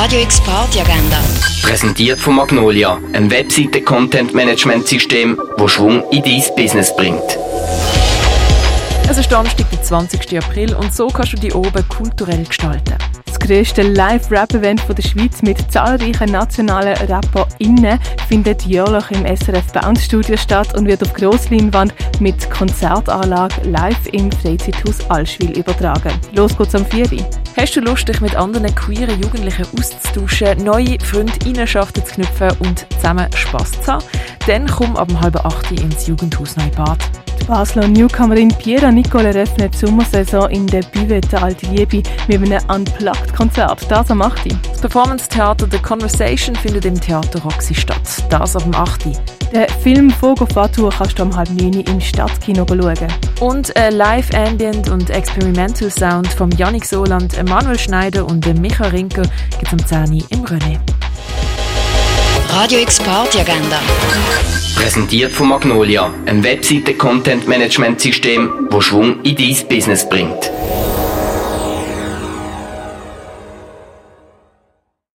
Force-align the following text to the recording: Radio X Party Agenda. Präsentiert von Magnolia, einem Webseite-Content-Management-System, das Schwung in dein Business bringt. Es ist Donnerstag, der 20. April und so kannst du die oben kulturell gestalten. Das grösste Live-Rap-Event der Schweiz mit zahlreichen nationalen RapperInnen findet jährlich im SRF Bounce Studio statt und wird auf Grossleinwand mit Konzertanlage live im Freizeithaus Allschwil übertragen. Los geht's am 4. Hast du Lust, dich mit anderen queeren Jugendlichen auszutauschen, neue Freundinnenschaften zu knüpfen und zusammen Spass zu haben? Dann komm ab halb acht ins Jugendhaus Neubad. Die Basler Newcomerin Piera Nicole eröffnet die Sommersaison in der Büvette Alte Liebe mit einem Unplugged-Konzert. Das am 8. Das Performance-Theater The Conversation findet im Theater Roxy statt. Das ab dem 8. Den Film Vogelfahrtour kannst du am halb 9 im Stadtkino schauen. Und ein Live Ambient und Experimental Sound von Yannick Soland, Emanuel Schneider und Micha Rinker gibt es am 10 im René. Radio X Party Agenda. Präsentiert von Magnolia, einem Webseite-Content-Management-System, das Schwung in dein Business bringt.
Radio 0.00 0.20
X 0.20 0.40
Party 0.42 0.78
Agenda. 0.78 1.18
Präsentiert 1.60 2.20
von 2.20 2.36
Magnolia, 2.36 3.00
einem 3.12 3.28
Webseite-Content-Management-System, 3.32 5.36
das 5.56 5.72
Schwung 5.72 6.08
in 6.12 6.22
dein 6.22 6.40
Business 6.54 6.94
bringt. 6.94 7.36
Es 9.10 9.18
ist 9.18 9.32
Donnerstag, 9.32 9.68
der 9.72 9.82
20. 9.82 10.38
April 10.38 10.76
und 10.76 10.94
so 10.94 11.08
kannst 11.08 11.32
du 11.32 11.36
die 11.38 11.52
oben 11.52 11.84
kulturell 11.88 12.44
gestalten. 12.44 12.94
Das 13.26 13.40
grösste 13.40 13.82
Live-Rap-Event 13.82 14.82
der 14.88 15.02
Schweiz 15.02 15.42
mit 15.42 15.58
zahlreichen 15.72 16.30
nationalen 16.30 16.96
RapperInnen 17.10 17.98
findet 18.28 18.62
jährlich 18.62 19.10
im 19.10 19.26
SRF 19.26 19.72
Bounce 19.72 20.04
Studio 20.04 20.36
statt 20.36 20.76
und 20.76 20.86
wird 20.86 21.02
auf 21.02 21.12
Grossleinwand 21.12 21.92
mit 22.20 22.48
Konzertanlage 22.52 23.62
live 23.64 24.06
im 24.12 24.30
Freizeithaus 24.30 25.10
Allschwil 25.10 25.58
übertragen. 25.58 26.12
Los 26.34 26.56
geht's 26.56 26.76
am 26.76 26.86
4. 26.86 27.08
Hast 27.60 27.74
du 27.74 27.80
Lust, 27.80 28.06
dich 28.06 28.20
mit 28.20 28.36
anderen 28.36 28.72
queeren 28.72 29.20
Jugendlichen 29.20 29.66
auszutauschen, 29.76 30.62
neue 30.62 30.96
Freundinnenschaften 31.00 32.04
zu 32.04 32.14
knüpfen 32.14 32.52
und 32.60 32.86
zusammen 32.94 33.26
Spass 33.34 33.72
zu 33.72 33.94
haben? 33.94 34.04
Dann 34.46 34.68
komm 34.68 34.96
ab 34.96 35.08
halb 35.20 35.44
acht 35.44 35.72
ins 35.72 36.06
Jugendhaus 36.06 36.56
Neubad. 36.56 36.98
Die 37.40 37.44
Basler 37.44 37.88
Newcomerin 37.88 38.50
Piera 38.58 38.92
Nicole 38.92 39.30
eröffnet 39.34 39.74
die 39.74 39.86
Sommersaison 39.86 40.48
in 40.50 40.68
der 40.68 40.82
Büvette 40.82 41.42
Alte 41.42 41.66
Liebe 41.66 42.00
mit 42.28 42.52
einem 42.52 42.64
Unplugged-Konzert. 42.68 43.90
Das 43.90 44.08
am 44.08 44.22
8. 44.22 44.52
Das 44.70 44.80
Performance-Theater 44.80 45.66
The 45.68 45.78
Conversation 45.78 46.54
findet 46.54 46.84
im 46.84 47.00
Theater 47.00 47.42
Roxy 47.42 47.74
statt. 47.74 48.22
Das 48.30 48.54
ab 48.54 48.62
dem 48.62 48.74
8. 48.76 49.37
Den 49.52 49.66
Film 49.82 50.10
Vogelfahrtour 50.10 50.90
kannst 50.90 51.18
du 51.18 51.22
am 51.22 51.34
halb 51.34 51.48
9 51.50 51.80
im 51.80 52.00
Stadtkino 52.00 52.66
schauen. 52.68 53.08
Und 53.40 53.74
ein 53.76 53.94
Live 53.94 54.28
Ambient 54.34 54.90
und 54.90 55.08
Experimental 55.08 55.90
Sound 55.90 56.28
von 56.28 56.50
Yannick 56.52 56.84
Soland, 56.84 57.38
Emanuel 57.38 57.78
Schneider 57.78 58.26
und 58.26 58.44
Micha 58.60 58.88
Rinker 58.88 59.22
gibt 59.58 59.66
es 59.66 59.72
am 59.72 59.78
10 60.06 60.22
im 60.28 60.44
René. 60.44 60.78
Radio 62.50 62.80
X 62.80 63.00
Party 63.00 63.40
Agenda. 63.40 63.80
Präsentiert 64.74 65.32
von 65.32 65.48
Magnolia, 65.48 66.12
einem 66.26 66.44
Webseite-Content-Management-System, 66.44 68.68
das 68.70 68.84
Schwung 68.84 69.22
in 69.22 69.36
dein 69.36 69.56
Business 69.68 70.06
bringt. 70.08 70.50